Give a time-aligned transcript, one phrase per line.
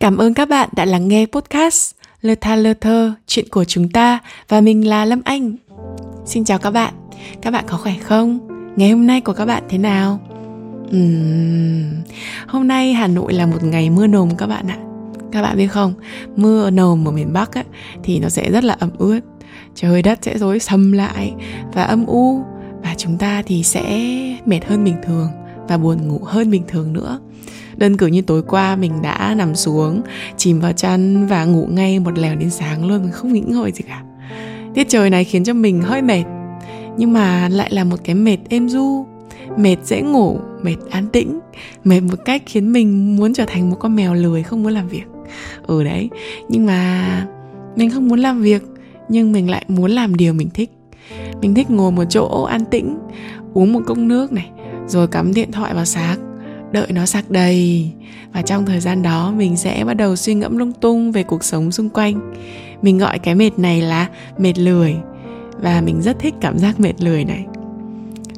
[0.00, 3.88] Cảm ơn các bạn đã lắng nghe podcast Lơ tha lơ thơ, chuyện của chúng
[3.88, 4.18] ta
[4.48, 5.56] và mình là Lâm Anh.
[6.24, 6.94] Xin chào các bạn,
[7.42, 8.38] các bạn có khỏe không?
[8.76, 10.20] Ngày hôm nay của các bạn thế nào?
[10.96, 12.02] Uhm,
[12.46, 14.78] hôm nay Hà Nội là một ngày mưa nồm các bạn ạ.
[15.32, 15.94] Các bạn biết không,
[16.36, 17.64] mưa nồm ở miền Bắc ấy,
[18.02, 19.20] thì nó sẽ rất là ẩm ướt.
[19.74, 21.32] Trời đất sẽ rối sầm lại
[21.72, 22.44] và âm u
[22.82, 23.82] và chúng ta thì sẽ
[24.46, 25.28] mệt hơn bình thường
[25.68, 27.20] và buồn ngủ hơn bình thường nữa
[27.80, 30.02] đơn cử như tối qua mình đã nằm xuống,
[30.36, 33.72] chìm vào chăn và ngủ ngay một lèo đến sáng luôn, mình không nghĩ ngợi
[33.72, 34.02] gì cả.
[34.74, 36.24] Tiết trời này khiến cho mình hơi mệt,
[36.96, 39.06] nhưng mà lại là một cái mệt êm du
[39.56, 41.40] mệt dễ ngủ, mệt an tĩnh,
[41.84, 44.88] mệt một cách khiến mình muốn trở thành một con mèo lười không muốn làm
[44.88, 45.04] việc.
[45.66, 46.10] Ừ đấy,
[46.48, 47.26] nhưng mà
[47.76, 48.62] mình không muốn làm việc,
[49.08, 50.70] nhưng mình lại muốn làm điều mình thích.
[51.40, 52.98] Mình thích ngồi một chỗ an tĩnh,
[53.54, 54.50] uống một cốc nước này,
[54.86, 56.18] rồi cắm điện thoại vào sạc
[56.72, 57.90] đợi nó sạc đầy.
[58.32, 61.44] Và trong thời gian đó, mình sẽ bắt đầu suy ngẫm lung tung về cuộc
[61.44, 62.34] sống xung quanh.
[62.82, 64.96] Mình gọi cái mệt này là mệt lười.
[65.62, 67.46] Và mình rất thích cảm giác mệt lười này.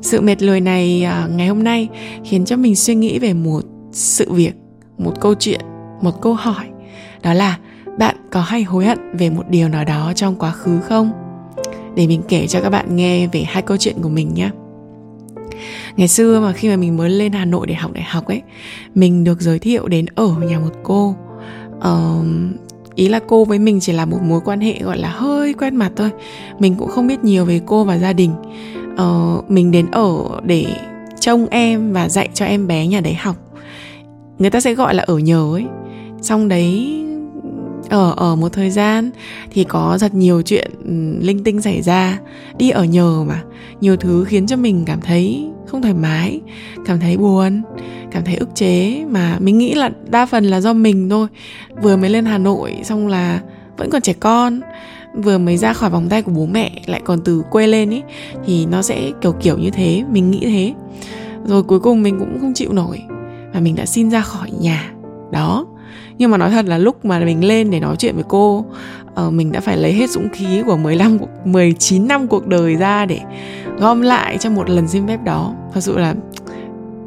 [0.00, 1.88] Sự mệt lười này à, ngày hôm nay
[2.24, 3.60] khiến cho mình suy nghĩ về một
[3.92, 4.52] sự việc,
[4.98, 5.60] một câu chuyện,
[6.00, 6.64] một câu hỏi.
[7.22, 7.58] Đó là,
[7.98, 11.12] bạn có hay hối hận về một điều nào đó trong quá khứ không?
[11.94, 14.50] Để mình kể cho các bạn nghe về hai câu chuyện của mình nhé
[15.96, 18.42] ngày xưa mà khi mà mình mới lên hà nội để học đại học ấy
[18.94, 21.16] mình được giới thiệu đến ở nhà một cô.
[21.78, 22.26] Uh,
[22.94, 25.76] ý là cô với mình chỉ là một mối quan hệ gọi là hơi quen
[25.76, 26.10] mặt thôi.
[26.58, 28.32] Mình cũng không biết nhiều về cô và gia đình.
[28.92, 30.66] Uh, mình đến ở để
[31.20, 33.36] trông em và dạy cho em bé nhà đấy học.
[34.38, 35.64] Người ta sẽ gọi là ở nhờ ấy.
[36.22, 37.02] Xong đấy
[37.92, 39.10] ở ở một thời gian
[39.50, 42.18] thì có rất nhiều chuyện ừ, linh tinh xảy ra,
[42.58, 43.42] đi ở nhờ mà.
[43.80, 46.40] Nhiều thứ khiến cho mình cảm thấy không thoải mái,
[46.86, 47.62] cảm thấy buồn,
[48.10, 51.28] cảm thấy ức chế mà mình nghĩ là đa phần là do mình thôi.
[51.82, 53.40] Vừa mới lên hà nội xong là
[53.76, 54.60] vẫn còn trẻ con,
[55.14, 58.02] vừa mới ra khỏi vòng tay của bố mẹ lại còn từ quê lên ý,
[58.46, 60.74] thì nó sẽ kiểu kiểu như thế, mình nghĩ thế.
[61.44, 63.00] Rồi cuối cùng mình cũng không chịu nổi
[63.54, 64.92] và mình đã xin ra khỏi nhà.
[65.32, 65.66] Đó
[66.22, 68.64] nhưng mà nói thật là lúc mà mình lên để nói chuyện với cô
[69.26, 73.06] uh, mình đã phải lấy hết dũng khí của 15 19 năm cuộc đời ra
[73.06, 73.20] để
[73.78, 75.54] gom lại cho một lần xin phép đó.
[75.74, 76.14] Thật sự là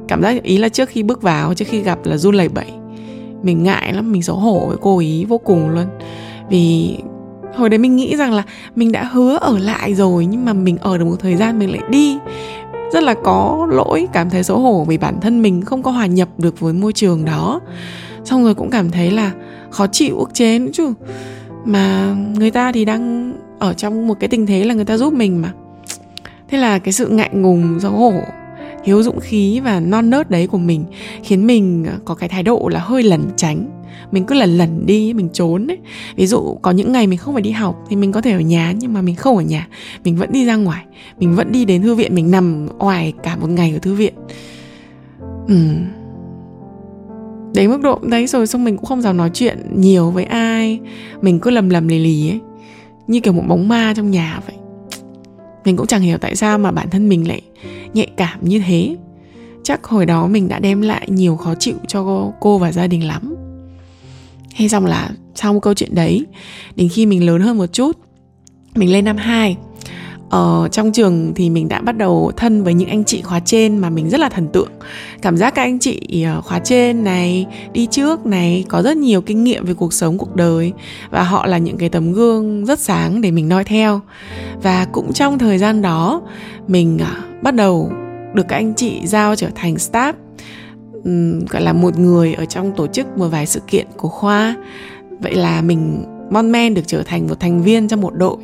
[0.08, 2.72] cảm giác ý là trước khi bước vào trước khi gặp là run lẩy bẩy.
[3.44, 5.86] Mình ngại lắm mình xấu hổ với cô ý vô cùng luôn.
[6.50, 6.98] Vì
[7.56, 8.44] hồi đấy mình nghĩ rằng là
[8.76, 11.72] mình đã hứa ở lại rồi nhưng mà mình ở được một thời gian mình
[11.72, 12.18] lại đi.
[12.94, 16.06] Rất là có lỗi cảm thấy xấu hổ vì bản thân mình không có hòa
[16.06, 17.62] nhập được với môi trường đó
[18.26, 19.32] xong rồi cũng cảm thấy là
[19.70, 20.94] khó chịu, ức chế nữa chứ.
[21.66, 25.14] Mà người ta thì đang ở trong một cái tình thế là người ta giúp
[25.14, 25.54] mình mà.
[26.50, 28.14] Thế là cái sự ngại ngùng xấu hổ,
[28.84, 30.86] thiếu dũng khí và non nớt đấy của mình
[31.24, 33.82] khiến mình ờ, có cái thái độ là hơi lẩn tránh.
[34.12, 35.78] Mình cứ lần lần đi, mình trốn ấy.
[36.16, 38.40] Ví dụ có những ngày mình không phải đi học thì mình có thể ở
[38.40, 39.68] nhà, nhưng mà mình không ở nhà.
[40.04, 40.86] Mình vẫn đi ra ngoài.
[41.20, 44.14] Mình vẫn đi đến thư viện, mình nằm ngoài cả một ngày ở thư viện.
[45.48, 45.56] Ừ
[47.56, 50.80] đến mức độ đấy rồi xong mình cũng không dám nói chuyện nhiều với ai.
[51.22, 52.40] Mình cứ lầm lầm lì lì ấy.
[53.08, 54.56] Như kiểu một bóng ma trong nhà vậy.
[55.66, 57.42] Mình cũng chẳng hiểu tại sao mà bản thân mình lại
[57.94, 58.96] nhạy cảm như thế.
[59.64, 63.08] Chắc hồi đó mình đã đem lại nhiều khó chịu cho cô và gia đình
[63.08, 63.36] lắm.
[64.54, 66.26] Hay xong là sau một câu chuyện đấy,
[66.76, 67.98] đến khi mình lớn hơn một chút,
[68.76, 69.58] mình lên năm 2
[70.30, 73.78] ở trong trường thì mình đã bắt đầu thân với những anh chị khóa trên
[73.78, 74.70] mà mình rất là thần tượng.
[75.22, 79.22] Cảm giác các anh chị ờ, khóa trên này, đi trước này, có rất nhiều
[79.22, 80.74] kinh nghiệm về cuộc sống, cuộc đời.
[81.10, 84.02] Và họ là những cái tấm gương rất sáng để mình noi theo.
[84.64, 86.22] Và cũng trong thời gian đó,
[86.68, 87.92] mình ờ, bắt đầu
[88.34, 90.14] được các anh chị giao trở thành staff
[91.50, 94.56] gọi là một người ở trong tổ chức một vài sự kiện của khoa.
[95.20, 98.38] Vậy là mình mon men được trở thành một thành viên trong một đội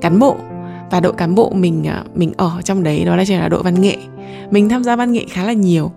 [0.00, 0.36] cán bộ
[0.90, 3.62] và đội cán bộ mình à, mình ở trong đấy, đó là chỉ là đội
[3.62, 3.96] văn nghệ.
[4.50, 5.92] Mình tham gia văn nghệ khá là nhiều.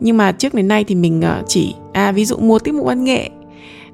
[0.00, 2.86] Nhưng mà trước đến nay thì mình à, chỉ à ví dụ mua tiết mục
[2.86, 3.30] văn nghệ,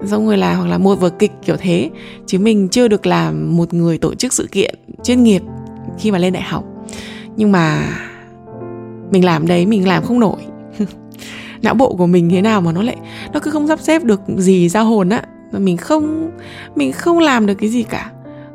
[0.04, 1.90] xong rồi là, hoặc là mua vở kịch kiểu thế.
[2.26, 5.42] Chứ mình chưa được làm một người tổ chức sự kiện chuyên nghiệp
[5.98, 6.64] khi mà lên đại học.
[7.36, 7.88] Nhưng mà
[9.10, 10.38] mình làm đấy, mình làm không nổi.
[11.62, 12.96] Não bộ của mình thế nào mà nó lại,
[13.32, 15.22] nó cứ không sắp xếp được gì ra hồn á.
[15.52, 16.30] Mình không
[16.74, 18.10] mình không làm được cái gì cả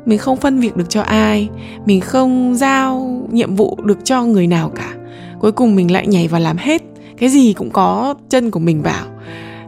[0.08, 1.48] mình không phân việc được cho ai.
[1.86, 4.94] Mình không giao nhiệm vụ được cho người nào cả.
[5.40, 6.82] Cuối cùng mình lại nhảy vào làm hết.
[7.18, 9.06] Cái gì cũng có chân của mình vào.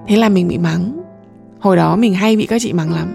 [0.07, 1.01] Thế là mình bị mắng.
[1.59, 3.09] Hồi đó mình hay bị các chị mắng lắm.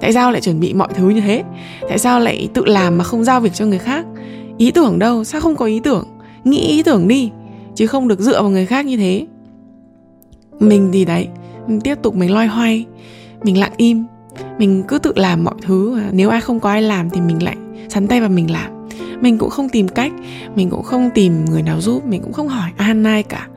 [0.00, 1.42] Tại sao lại chuẩn bị mọi thứ như thế?
[1.88, 4.06] Tại sao lại tự làm mà không giao việc cho người khác?
[4.58, 5.24] Ý tưởng đâu?
[5.24, 6.04] Sao không có ý tưởng?
[6.44, 7.30] Nghĩ ý tưởng đi,
[7.74, 9.26] chứ không được dựa vào người khác như thế.
[10.60, 11.28] Mình thì đấy,
[11.66, 12.86] mình tiếp tục mình loay hoay.
[13.42, 14.04] Mình lặng im
[14.58, 17.56] mình cứ tự làm mọi thứ nếu ai không có ai làm thì mình lại
[17.88, 18.88] sắn tay vào mình làm.
[19.20, 20.12] Mình cũng không tìm cách,
[20.54, 23.48] mình cũng không tìm người nào giúp, mình cũng không hỏi an ai cả.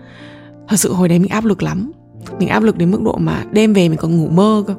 [0.67, 1.91] Thật sự hồi đấy mình áp lực lắm.
[2.39, 4.75] Mình áp lực đến mức độ mà đêm về mình còn ngủ mơ cơ.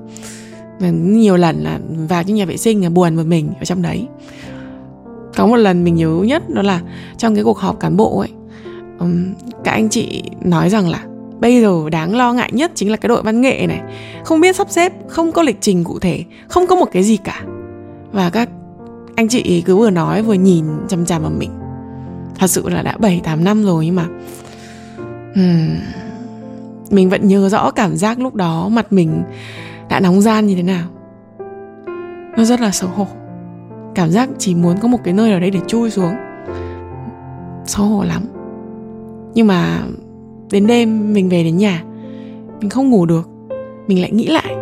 [0.81, 3.83] Và nhiều lần là vào trong nhà vệ sinh là buồn một mình ở trong
[3.83, 4.07] đấy.
[5.37, 6.81] Có một lần mình nhớ nhất đó là
[7.19, 8.31] trong cái cuộc họp cán bộ ấy
[9.65, 11.05] các anh chị nói rằng là
[11.45, 13.81] bây giờ đáng lo ngại nhất chính là cái đội văn nghệ này.
[14.25, 17.17] Không biết sắp xếp không có lịch trình cụ thể không có một cái gì
[17.17, 17.43] cả.
[18.13, 18.49] Và các
[19.17, 21.51] anh chị cứ vừa nói vừa nhìn chằm chằm vào mình.
[22.39, 24.07] Thật sự là đã 7 8 năm rồi nhưng mà
[25.35, 25.77] hmm,
[26.91, 29.23] mình vẫn nhớ rõ cảm giác lúc đó mặt mình
[29.89, 30.89] đã nóng gian như thế nào.
[32.37, 33.07] Nó rất là xấu hổ.
[33.95, 36.15] Cảm giác chỉ muốn có một cái nơi ở đây để chui xuống.
[37.67, 38.23] Xấu hổ lắm.
[39.35, 39.83] Nhưng mà
[40.51, 41.83] đến đêm mình về đến nhà,
[42.61, 43.29] mình không ngủ được.
[43.87, 44.55] Mình lại nghĩ lại.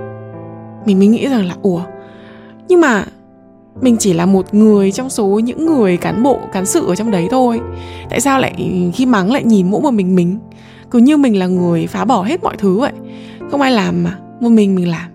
[0.87, 1.82] Mình mới nghĩ rằng là, ủa,
[2.69, 3.05] nhưng mà
[3.81, 7.11] mình chỉ là một người trong số những người cán bộ, cán sự ở trong
[7.11, 7.61] đấy thôi.
[8.11, 10.38] Tại sao lại khi mắng lại nhìn mỗi một mình mình?
[10.90, 12.93] Cứ như mình là người phá bỏ hết mọi thứ vậy.
[13.50, 14.19] Không ai làm mà.
[14.40, 15.11] Một mình mình làm.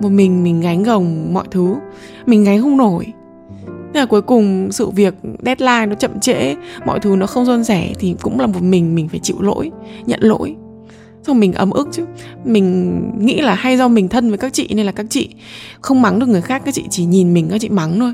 [0.00, 1.74] Một mình mình gánh gồng mọi thứ.
[2.26, 3.06] Mình gánh không nổi.
[3.94, 5.14] Thế là cuối cùng sự việc
[5.44, 6.54] deadline nó chậm trễ,
[6.86, 9.70] Mọi thứ nó không suôn sẻ Thì cũng là một mình mình phải chịu lỗi,
[10.06, 10.56] Nhận lỗi.
[11.22, 12.04] Xong mình ấm ức chứ.
[12.44, 15.28] Mình nghĩ là hay do mình thân với các chị Nên là các chị
[15.80, 18.12] không mắng được người khác, Các chị chỉ nhìn mình, các chị mắng thôi.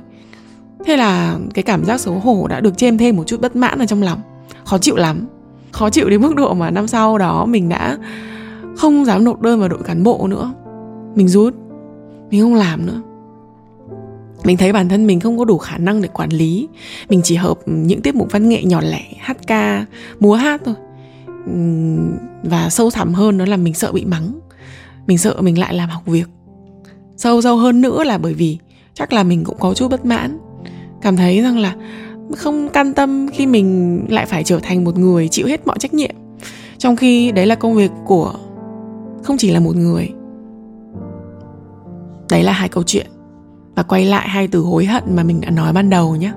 [0.84, 3.78] Thế là cái cảm giác xấu hổ đã được chêm thêm một chút bất mãn
[3.78, 4.20] ở trong lòng.
[4.64, 5.26] Khó chịu lắm.
[5.72, 7.98] Khó chịu đến mức độ mà năm sau đó mình đã
[8.76, 10.52] không dám nộp đơn vào đội cán bộ nữa.
[11.14, 11.54] Mình rút.
[12.30, 13.00] Mình không làm nữa
[14.46, 16.68] mình thấy bản thân mình không có đủ khả năng để quản lý.
[17.08, 19.86] Mình chỉ hợp những tiết mục văn nghệ nhỏ lẻ, hát ca,
[20.20, 20.74] múa hát thôi.
[22.42, 24.40] Và sâu thẳm hơn đó là mình sợ bị mắng.
[25.06, 26.28] Mình sợ mình lại làm học việc.
[27.16, 28.58] Sâu sâu hơn nữa là bởi vì
[28.94, 30.38] chắc là mình cũng có chút bất mãn.
[31.02, 31.74] Cảm thấy rằng là
[32.36, 35.94] không can tâm khi mình lại phải trở thành một người chịu hết mọi trách
[35.94, 36.14] nhiệm.
[36.78, 38.34] Trong khi đấy là công việc của
[39.22, 40.10] không chỉ là một người.
[42.30, 43.06] Đấy là hai câu chuyện
[43.76, 46.32] và quay lại hai từ hối hận mà mình đã nói ban đầu nhé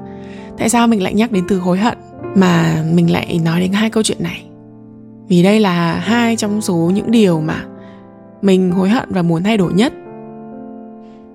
[0.58, 1.98] tại sao mình lại nhắc đến từ hối hận
[2.36, 4.44] mà mình lại nói đến hai câu chuyện này?
[5.28, 7.66] Vì đây là hai trong số những điều mà
[8.42, 9.94] mình hối hận và muốn thay đổi nhất.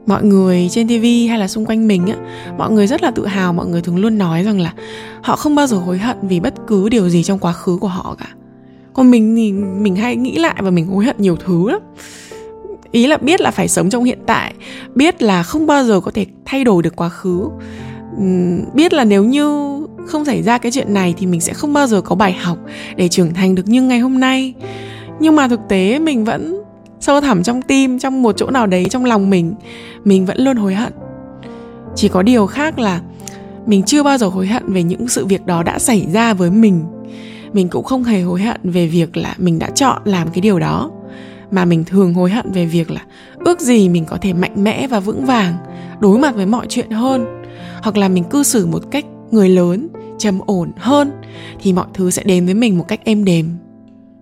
[0.06, 2.17] Mọi người trên tv hay là xung quanh mình á,
[2.59, 4.73] mọi người rất là tự hào, mọi người thường luôn nói rằng là
[5.23, 7.89] họ không bao giờ hối hận vì bất cứ điều gì trong quá khứ của
[7.89, 8.29] họ cả.
[8.93, 11.81] Còn mình thì mình hay nghĩ lại và mình hối hận nhiều thứ lắm
[12.94, 14.55] ý là biết là phải sống trong hiện tại,
[14.94, 17.49] biết là không bao giờ có thể thay đổi được quá khứ.
[18.75, 21.87] Biết là nếu như không xảy ra cái chuyện này thì mình sẽ không bao
[21.87, 22.58] giờ có bài học
[22.96, 24.55] để trưởng thành được như ngày hôm nay.
[25.20, 26.62] Nhưng mà thực tế mình vẫn
[27.00, 29.55] sâu thẳm trong tim, trong một chỗ nào đấy trong lòng mình
[30.05, 30.93] mình vẫn luôn hối hận.
[31.94, 33.00] Chỉ có điều khác là
[33.67, 36.50] mình chưa bao giờ hối hận về những sự việc đó đã xảy ra với
[36.50, 36.85] mình.
[37.52, 40.58] Mình cũng không hề hối hận về việc là mình đã chọn làm cái điều
[40.58, 40.91] đó
[41.55, 43.01] mà mình thường hối hận về việc là
[43.39, 45.55] ước gì mình có thể mạnh mẽ và vững vàng,
[46.01, 47.43] đối mặt với mọi chuyện hơn.
[47.83, 51.11] Hoặc là mình cư xử một cách người lớn, trầm ổn hơn,
[51.62, 53.51] thì mọi thứ sẽ đến với mình một cách êm đềm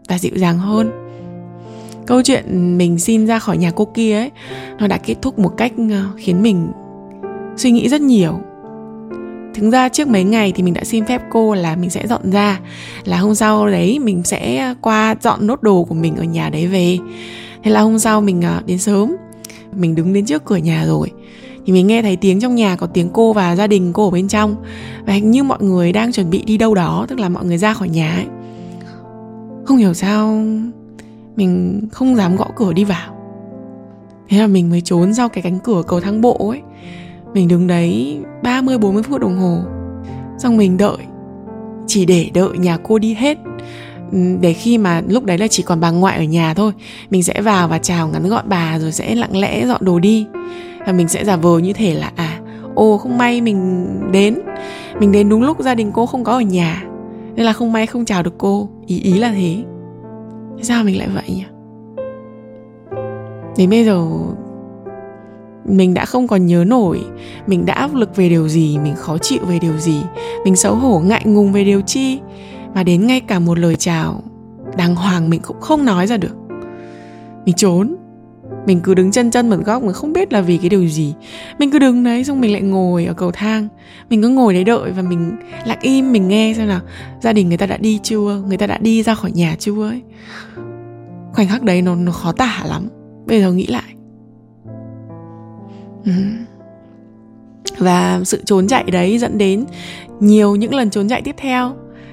[0.09, 0.91] và dịu dàng hơn.
[2.07, 4.31] Câu chuyện mình xin ra khỏi nhà cô kia ấy,
[4.79, 6.69] nó đã kết thúc một cách ờ, khiến mình
[7.57, 8.41] suy nghĩ rất nhiều.
[9.55, 12.31] Thực ra trước mấy ngày thì mình đã xin phép cô là mình sẽ dọn
[12.31, 12.61] ra.
[13.05, 16.51] Là hôm sau đấy mình sẽ à, qua dọn nốt đồ của mình ở nhà
[16.51, 16.99] đấy về.
[17.63, 19.17] Thế là hôm sau mình à, đến sớm.
[19.77, 21.11] Mình đứng đến trước cửa nhà rồi.
[21.67, 24.11] Thì mình nghe thấy tiếng trong nhà có tiếng cô và gia đình cô ở
[24.11, 24.57] bên trong.
[25.07, 27.59] Và hình như mọi người đang chuẩn bị đi đâu đó, Tức là mọi người
[27.59, 28.27] ra khỏi nhà ấy.
[29.65, 30.45] Không hiểu sao
[31.37, 33.17] Mình không dám gõ cửa đi vào.
[34.29, 36.61] Thế là mình mới trốn sau cái cánh cửa cầu thang bộ ấy
[37.35, 39.59] mình đứng đấy 30 40 phút đồng hồ.
[40.39, 40.97] Xong mình đợi.
[41.87, 43.39] Chỉ để đợi nhà cô đi hết.
[44.41, 46.73] Để khi mà lúc đấy là chỉ còn bà ngoại ở nhà thôi.
[47.11, 50.27] Mình sẽ vào và chào ngắn gọn bà rồi sẽ lặng lẽ dọn đồ đi.
[50.87, 52.41] Và mình sẽ giả vờ như thể là à
[52.75, 54.39] ô không may mình đến.
[54.99, 56.85] Mình đến đúng lúc gia đình cô không có ở nhà.
[57.35, 58.69] Nên là không may không chào được cô.
[58.87, 59.65] Ý ý là thế thế.
[60.63, 61.45] Sao mình lại vậy nhỉ?
[63.57, 64.09] Đến bây giờ
[65.65, 67.01] mình đã không còn nhớ nổi.
[67.47, 70.03] Mình đã áp lực về điều gì mình khó chịu về điều gì.
[70.45, 72.19] Mình xấu hổ ngại ngùng về điều chi.
[72.75, 74.23] Mà đến ngay cả một lời chào
[74.77, 76.37] đàng hoàng mình cũng không nói ra được.
[77.45, 77.97] Mình trốn.
[78.67, 81.15] Mình cứ đứng chân chân một góc mà không biết là vì cái điều gì.
[81.59, 83.69] Mình cứ đứng đấy xong mình lại ngồi ở cầu thang.
[84.11, 86.81] Mình cứ ngồi đấy đợi và mình lặng im mình nghe xem nào.
[87.21, 88.43] Gia đình người ta đã đi chưa?
[88.49, 90.03] Người ta đã đi ra khỏi nhà chưa ấy?
[91.33, 92.89] Khoảnh khắc đấy nó, nó khó tả lắm.
[93.27, 93.95] Bây giờ nghĩ lại.
[96.05, 96.13] Ừ.
[97.79, 99.65] và sự trốn chạy đấy dẫn đến
[100.21, 101.69] nhiều những lần trốn chạy tiếp theo.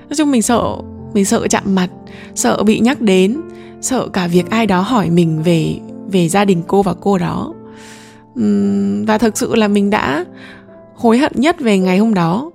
[0.09, 0.75] Nói chung mình sợ
[1.13, 1.89] mình sợ chạm mặt,
[2.35, 3.41] sợ bị nhắc đến,
[3.81, 5.75] sợ cả việc ai đó hỏi mình về
[6.11, 7.53] về gia đình cô và cô đó.
[9.07, 10.25] Và thực sự là mình đã
[10.95, 12.51] hối hận nhất về ngày hôm đó.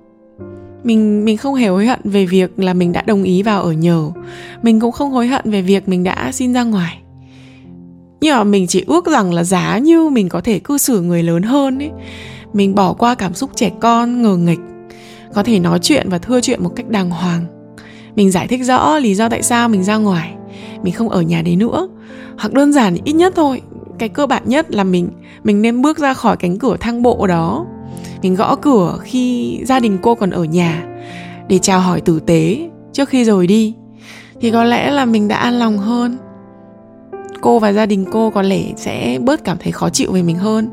[0.83, 3.71] Mình mình không hề hối hận về việc là mình đã đồng ý vào ở
[3.71, 4.11] nhờ.
[4.61, 7.01] Mình cũng không hối hận về việc mình đã xin ra ngoài
[8.21, 11.23] nhưng mà mình chỉ ước rằng là giá như mình có thể cư xử người
[11.23, 11.91] lớn hơn ấy.
[12.53, 14.59] Mình bỏ qua cảm xúc trẻ con, ngờ nghịch,
[15.33, 17.45] có thể nói chuyện và thưa chuyện một cách đàng hoàng.
[18.15, 20.33] Mình giải thích rõ lý do tại sao mình ra ngoài,
[20.83, 21.87] mình không ở nhà đấy nữa.
[22.37, 23.61] Hoặc đơn giản ít nhất thôi,
[23.99, 25.09] cái cơ bản nhất là mình
[25.43, 27.65] mình nên bước ra khỏi cánh cửa thang bộ đó.
[28.21, 30.83] Mình gõ cửa khi gia đình cô còn ở nhà,
[31.47, 33.73] để chào hỏi tử tế trước khi rồi đi.
[34.41, 36.17] Thì có lẽ là mình đã an lòng hơn
[37.45, 40.37] cô và gia đình cô có lẽ sẽ bớt cảm thấy khó chịu về mình
[40.37, 40.69] hơn.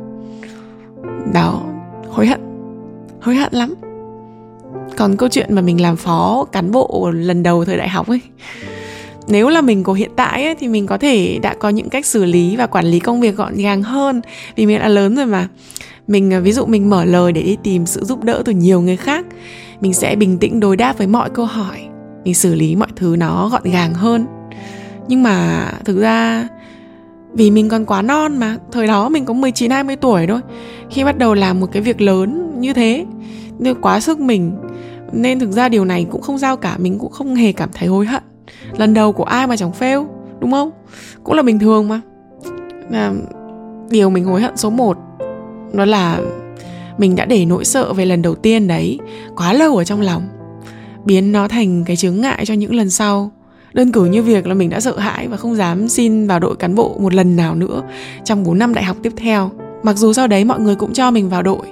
[1.35, 1.63] Đó
[2.09, 2.41] hối hận.
[3.21, 3.75] Hối hận lắm.
[4.97, 8.21] Còn câu chuyện mà mình làm phó cán bộ lần đầu thời đại học ấy
[9.29, 12.07] nếu là mình của hiện tại ấy, thì mình có thể đã có những cách
[12.07, 14.21] xử lý và quản lý công việc gọn gàng hơn.
[14.57, 15.49] Vì mình đã lớn rồi mà.
[16.07, 18.81] Mình à, ví dụ mình mở lời để đi tìm sự giúp đỡ từ nhiều
[18.81, 19.27] người khác
[19.81, 21.79] mình sẽ bình tĩnh đối đáp với mọi câu hỏi.
[22.25, 24.27] Mình xử lý mọi thứ nó gọn gàng hơn.
[25.09, 26.49] Nhưng mà thực ra
[27.33, 30.41] vì mình còn quá non mà thời đó mình có 19 20 tuổi thôi.
[30.91, 33.07] Khi bắt đầu làm một cái việc lớn như thế
[33.59, 34.53] nên quá sức mình
[35.13, 37.89] nên thực ra điều này cũng không giao cả mình cũng không hề cảm thấy
[37.89, 38.23] hối hận.
[38.77, 40.07] Lần đầu của ai mà chẳng fail
[40.41, 40.71] đúng không?
[41.25, 42.01] Cũng là bình thường mà.
[42.93, 43.13] À,
[43.91, 44.97] điều mình hối hận số 1
[45.73, 46.21] đó là
[46.99, 48.99] mình đã để nỗi sợ về lần đầu tiên đấy
[49.37, 50.23] quá lâu ở trong lòng
[51.05, 53.31] biến nó thành cái chướng ngại cho những lần sau
[53.75, 56.57] đơn cử như việc là mình đã sợ hãi và không dám xin vào đội
[56.57, 57.83] cán bộ một lần nào nữa
[58.25, 59.51] trong 4 năm đại học tiếp theo.
[59.83, 61.67] Mặc dù sau đấy mọi người cũng cho mình vào đội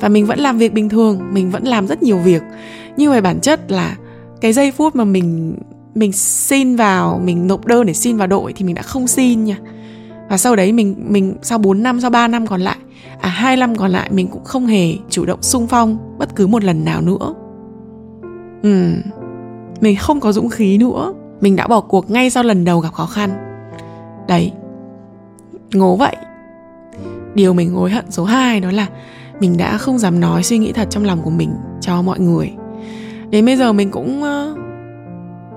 [0.00, 2.42] và mình vẫn làm việc bình thường mình vẫn làm rất nhiều việc.
[2.96, 3.96] Nhưng về bản chất là
[4.40, 5.56] cái giây phút mà mình
[5.94, 9.44] mình xin vào mình nộp đơn để xin vào đội thì mình đã không xin
[9.44, 9.56] nha.
[10.30, 12.76] Và sau đấy mình mình sau 4 năm sau 3 năm còn lại
[13.20, 16.46] à hai năm còn lại mình cũng không hề chủ động sung phong bất cứ
[16.46, 17.34] một lần nào nữa.
[18.62, 18.92] Ừ
[19.80, 22.92] mình không có dũng khí nữa mình đã bỏ cuộc ngay sau lần đầu gặp
[22.92, 23.30] khó khăn.
[24.28, 24.52] Đấy,
[25.72, 26.16] ngố vậy.
[27.34, 28.86] Điều mình hối hận số 2 đó là
[29.40, 31.50] mình đã không dám nói suy nghĩ thật trong lòng của mình
[31.80, 32.52] cho mọi người.
[33.30, 34.56] Đến bây giờ mình cũng ờ,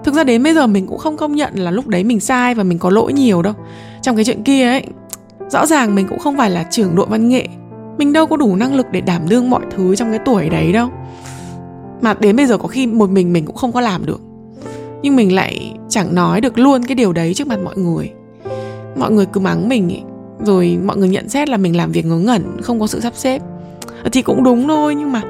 [0.04, 2.56] thực ra đến bây giờ mình cũng không công nhận là lúc đấy mình sai
[2.56, 3.54] và mình có lỗi nhiều đâu.
[4.02, 4.84] Trong cái chuyện kia ấy,
[5.50, 7.48] rõ ràng mình cũng không phải là trưởng đội văn nghệ.
[7.98, 10.74] Mình đâu có đủ năng lực để đảm đương mọi thứ trong cái tuổi đấy
[10.74, 10.90] đâu.
[12.02, 14.22] Mà đến bây giờ có khi một mình mình cũng không có làm được
[15.02, 18.12] nhưng mình lại chẳng nói được luôn cái điều đấy trước mặt mọi người.
[19.00, 20.04] Mọi người cứ mắng mình ấy.
[20.46, 23.14] rồi mọi người nhận xét là mình làm việc ngớ ngẩn, không có sự sắp
[23.16, 23.42] xếp.
[24.12, 25.22] Thì cũng đúng thôi, nhưng mà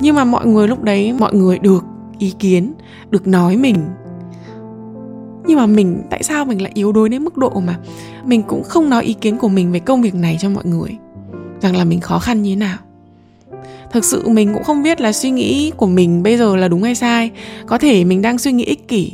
[0.00, 1.84] nhưng mà mọi người lúc đấy, mọi người được
[2.18, 2.72] ý kiến,
[3.10, 3.76] được nói mình.
[5.46, 7.78] Nhưng mà mình, tại sao mình lại yếu đuối đến mức độ mà
[8.24, 10.96] mình cũng không nói ý kiến của mình về công việc này cho mọi người?
[11.60, 12.78] Rằng là mình khó khăn như thế nào?
[13.92, 16.82] Thực sự mình cũng không biết là suy nghĩ của mình bây giờ là đúng
[16.82, 17.30] hay sai.
[17.66, 19.12] Có thể mình đang suy nghĩ ích kỷ,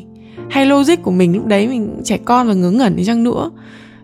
[0.51, 3.51] hay logic của mình lúc đấy mình trẻ con và ngớ ngẩn đi chăng nữa.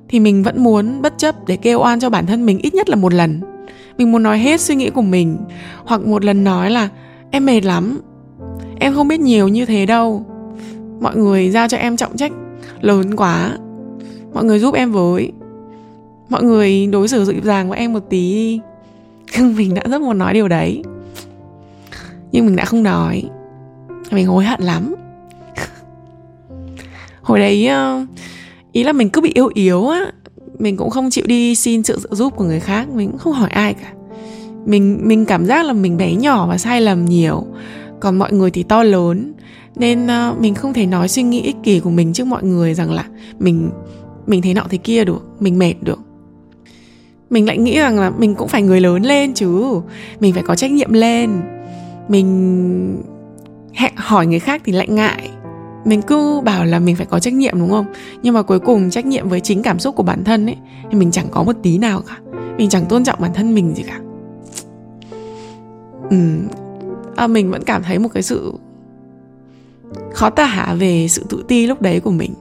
[0.08, 2.88] Thì mình vẫn muốn bất chấp để kêu oan cho bản thân mình ít nhất
[2.88, 3.40] là một lần.
[3.98, 5.36] Mình muốn nói hết suy nghĩ của mình,
[5.84, 6.88] hoặc một lần nói là,
[7.30, 8.00] em mệt lắm,
[8.80, 10.26] em không biết nhiều như thế đâu.
[11.00, 12.32] Mọi người giao cho em trọng trách
[12.80, 13.58] lớn quá.
[14.34, 15.32] Mọi người giúp em với.
[16.28, 18.58] Mọi người đối xử dịu dàng với em một tí
[19.40, 20.82] mình đã rất muốn nói điều đấy.
[22.32, 23.22] Nhưng mình đã không nói.
[24.10, 24.94] Mình hối hận lắm.
[27.22, 28.06] Hồi đấy ờ,
[28.72, 30.12] ý là mình cứ bị yếu yếu á,
[30.58, 33.32] mình cũng không chịu đi xin sự trợ giúp của người khác, mình cũng không
[33.32, 33.92] hỏi ai cả.
[34.66, 37.46] Mình mình cảm giác là mình bé nhỏ và sai lầm nhiều,
[38.00, 39.32] còn mọi người thì to lớn,
[39.76, 42.74] nên ờ, mình không thể nói suy nghĩ ích kỷ của mình trước mọi người
[42.74, 43.04] rằng là
[43.38, 43.70] mình
[44.26, 45.98] mình thế nọ thế kia được, mình mệt được
[47.32, 49.80] mình lại nghĩ rằng là mình cũng phải người lớn lên chứ.
[50.20, 51.30] Mình phải có trách nhiệm lên.
[52.08, 53.02] Mình
[53.72, 55.30] hẹn hỏi người khác thì lại ngại.
[55.84, 57.86] Mình cứ bảo là mình phải có trách nhiệm đúng không?
[58.22, 60.56] Nhưng mà cuối cùng trách nhiệm với chính cảm xúc của bản thân ấy
[60.90, 62.18] thì mình chẳng có một tí nào cả.
[62.58, 64.00] Mình chẳng tôn trọng bản thân mình gì cả.
[66.10, 66.16] Ừ,
[67.16, 68.52] à, mình vẫn cảm thấy một cái sự
[70.12, 72.34] khó tả về sự tự ti lúc đấy của mình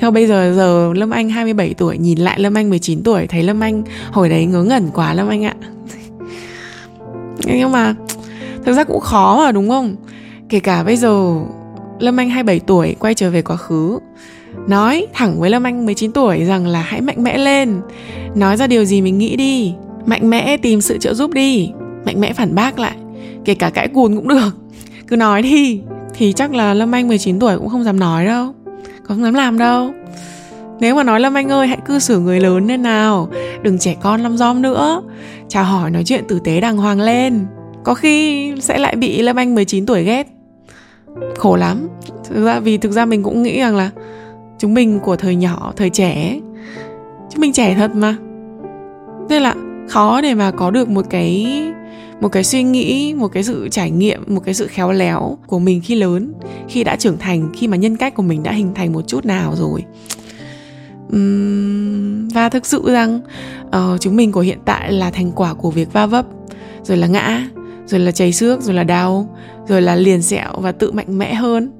[0.00, 3.42] theo bây giờ giờ Lâm Anh 27 tuổi, nhìn lại Lâm Anh 19 tuổi, thấy
[3.42, 5.54] Lâm Anh hồi đấy ngớ ngẩn quá Lâm Anh ạ.
[7.46, 7.94] Nhưng mà
[8.64, 9.96] thực ra cũng khó mà, đúng không?
[10.48, 11.34] Kể cả bây giờ
[11.98, 13.98] Lâm Anh 27 tuổi, quay trở về quá khứ,
[14.68, 17.80] nói thẳng với Lâm Anh 19 tuổi rằng là hãy mạnh mẽ lên,
[18.34, 19.72] Nói ra điều gì mình nghĩ đi,
[20.06, 21.70] Mạnh mẽ tìm sự trợ giúp đi,
[22.04, 22.96] Mạnh mẽ phản bác lại,
[23.44, 24.50] Kể cả cãi cùn cũng được,
[25.08, 25.80] Cứ nói đi
[26.14, 28.54] Thì chắc là Lâm Anh 19 tuổi cũng không dám nói đâu
[29.10, 29.92] không dám làm đâu.
[30.80, 33.28] Nếu mà nói Lâm Anh ơi hãy cư xử người lớn lên nào.
[33.62, 35.02] Đừng trẻ con lăm rom nữa.
[35.48, 37.46] Chào hỏi nói chuyện tử tế đàng hoàng lên.
[37.84, 40.26] Có khi sẽ lại bị Lâm Anh 19 tuổi ghét.
[41.36, 41.88] Khổ lắm.
[42.24, 43.90] Thực ra vì thực ra mình cũng nghĩ rằng là
[44.58, 46.40] Chúng mình của thời nhỏ, thời trẻ
[47.30, 48.16] Chúng mình trẻ thật mà.
[49.28, 49.54] Nên là
[49.88, 51.46] khó để mà có được một cái
[52.20, 55.58] một cái suy nghĩ một cái sự trải nghiệm một cái sự khéo léo của
[55.58, 56.32] mình khi lớn
[56.68, 59.24] khi đã trưởng thành khi mà nhân cách của mình đã hình thành một chút
[59.24, 59.84] nào rồi.
[62.34, 63.20] Và thực sự rằng
[63.66, 66.26] uh, chúng mình của hiện tại là thành quả của việc va vấp
[66.82, 67.48] rồi là ngã
[67.86, 69.36] rồi là chảy xước rồi là đau
[69.68, 71.72] rồi là liền sẹo và tự mạnh mẽ hơn.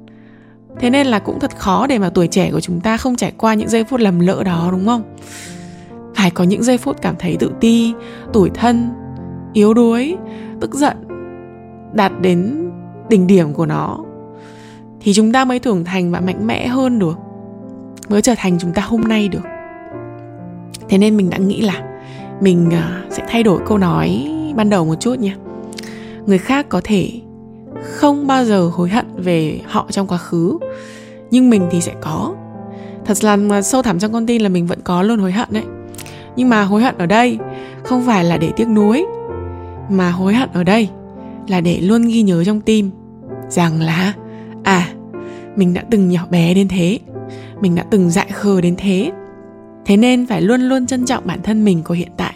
[0.81, 3.33] Thế nên là cũng thật khó để mà tuổi trẻ của chúng ta không trải
[3.37, 5.17] qua những giây phút lầm lỡ đó đúng không?
[6.15, 7.93] Phải có những giây phút cảm thấy tự ti
[8.33, 8.91] tủi thân
[9.53, 10.17] yếu đuối,
[10.61, 10.97] tức giận,
[11.93, 12.71] đạt đến
[13.09, 13.99] đỉnh điểm của nó,
[15.01, 17.19] thì chúng ta mới trưởng thành và mạnh mẽ hơn được,
[18.09, 19.43] mới trở thành chúng ta hôm nay được.
[20.89, 21.83] Thế nên mình đã nghĩ là
[22.41, 25.37] mình à, sẽ thay đổi câu nói ban đầu một chút nha.
[26.27, 27.11] Người khác có thể
[27.83, 30.59] không bao giờ hối hận về họ trong quá khứ,
[31.31, 32.35] nhưng mình thì sẽ có.
[33.05, 35.49] Thật là à, sâu thẳm trong con tin là mình vẫn có luôn hối hận
[35.51, 35.65] đấy.
[36.37, 37.39] Nhưng mà hối hận ở đây
[37.85, 39.07] không phải là để tiếc nuối
[39.91, 40.89] mà hối hận ở đây
[41.49, 42.91] là để luôn ghi nhớ trong tim
[43.49, 44.15] rằng là
[44.63, 44.89] à
[45.57, 46.99] mình đã từng nhỏ bé đến thế,
[47.61, 49.13] mình đã từng dại khờ đến thế.
[49.87, 52.35] Thế nên phải luôn luôn trân trọng bản thân mình của hiện tại,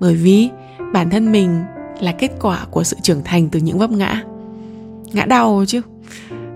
[0.00, 0.48] bởi vì
[0.92, 1.60] bản thân mình
[2.00, 4.22] là kết quả của sự trưởng thành từ những vấp ngã.
[5.12, 5.80] Ngã đau chứ,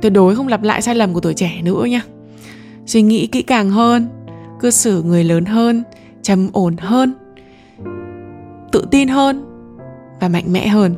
[0.03, 2.03] tuyệt đối không lặp lại sai lầm của tuổi trẻ nữa nha.
[2.87, 4.09] Suy nghĩ kỹ càng hơn,
[4.61, 5.83] cư xử người lớn hơn,
[6.23, 7.15] trầm ổn hơn,
[8.73, 9.54] tự tin hơn
[10.25, 10.95] và mạnh mẽ hơn.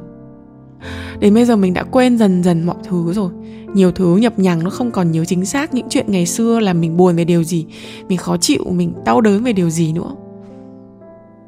[1.20, 3.30] Đến bây giờ mình đã quên dần dần mọi thứ rồi.
[3.74, 6.72] Nhiều thứ nhập nhằng nó không còn nhớ chính xác những chuyện ngày xưa là
[6.72, 7.66] mình buồn về điều gì,
[8.08, 10.14] mình khó chịu, mình đau đớn về điều gì nữa.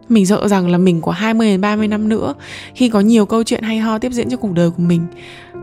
[0.09, 2.35] Mình sợ rằng là mình của 20 đến 30 năm nữa,
[2.75, 5.07] khi có nhiều câu chuyện hay ho tiếp diễn trong cuộc đời của mình,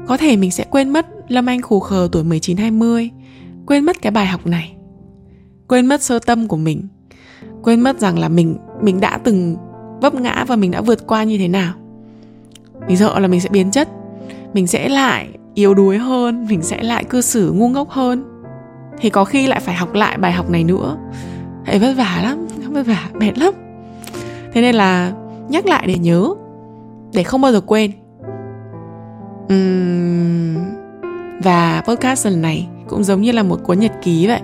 [0.07, 3.09] có thể mình sẽ quên mất Lâm Anh khù khờ tuổi 19 20
[3.65, 4.75] quên mất cái bài học này,
[5.67, 6.87] quên mất sơ tâm của mình,
[7.63, 9.55] quên mất rằng là mình mình đã từng
[10.01, 11.73] vấp ngã và mình đã vượt qua như thế nào
[12.87, 13.89] mình sợ là mình sẽ biến chất.
[14.53, 18.23] Mình sẽ lại yếu đuối hơn mình sẽ lại cư xử ngu ngốc hơn.
[18.97, 20.97] Thì có khi lại phải học lại bài học này nữa.
[21.65, 23.53] Hệ vất vả lắm vất vả mệt lắm.
[24.53, 25.13] Thế nên là
[25.49, 26.29] nhắc lại để nhớ
[27.13, 27.91] để không bao giờ quên.
[29.53, 30.55] Uhm,
[31.43, 34.41] và podcast lần này cũng giống như là một cuốn nhật ký vậy.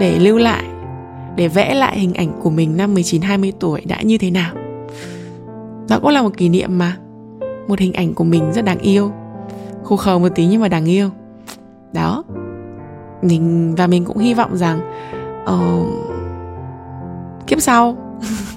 [0.00, 0.64] Để lưu lại
[1.36, 4.54] để vẽ lại hình ảnh của mình năm 19 20 tuổi đã như thế nào.
[5.88, 6.96] Đó cũng là một kỷ niệm mà.
[7.70, 9.10] Một hình ảnh của mình rất đáng yêu.
[9.84, 11.10] Khô khờ một tí nhưng mà đáng yêu.
[11.92, 12.24] Đó.
[13.22, 14.80] Mình và mình cũng hy vọng rằng
[15.42, 15.86] uh,
[17.46, 17.96] kiếp sau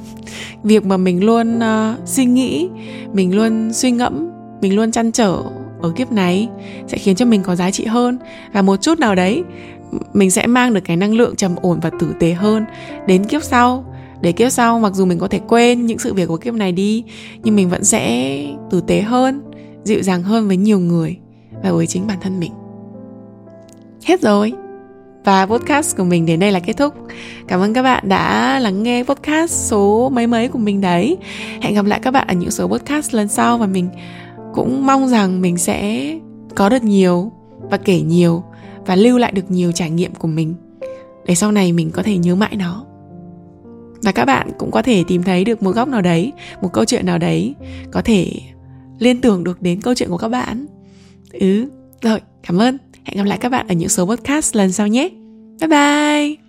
[0.63, 2.69] việc mà mình luôn uh, suy nghĩ
[3.13, 4.30] mình luôn suy ngẫm
[4.62, 5.38] mình luôn chăn trở
[5.82, 6.49] ở kiếp này
[6.88, 8.19] sẽ khiến cho mình có giá trị hơn.
[8.54, 9.43] Và một chút nào đấy
[10.13, 12.65] mình sẽ mang được cái năng lượng trầm ổn và tử tế hơn
[13.08, 13.86] đến kiếp sau
[14.24, 16.72] để kiếp sau mặc dù mình có thể quên những sự việc của kiếp này
[16.72, 17.04] đi,
[17.44, 18.38] nhưng mình vẫn sẽ
[18.70, 19.42] tử tế hơn,
[19.84, 21.18] dịu dàng hơn với nhiều người
[21.64, 22.52] và với chính bản thân mình.
[24.06, 24.54] Hết rồi.
[25.26, 26.94] Và podcast của mình đến đây là kết thúc.
[27.48, 31.18] Cảm ơn các bạn đã lắng nghe podcast số mấy mấy của mình đấy.
[31.62, 33.90] Hẹn gặp lại các bạn ở những số podcast lần sau và mình
[34.54, 36.12] cũng mong rằng mình sẽ
[36.56, 38.44] có được nhiều và kể nhiều
[38.86, 40.56] và lưu lại được nhiều trải nghiệm của mình.
[41.26, 42.86] Để sau này mình có thể nhớ mãi nó
[44.04, 46.86] và các bạn cũng có thể tìm thấy được một góc nào đấy, một câu
[46.86, 47.56] chuyện nào đấy,
[47.92, 48.32] có thể
[49.00, 50.66] liên tưởng được đến câu chuyện của các bạn.
[51.32, 51.66] Ừ
[52.02, 52.78] rồi, cảm ơn.
[53.04, 55.10] Hẹn gặp lại các bạn ở những số podcast lần sau nhé.
[55.60, 56.43] Bye bye!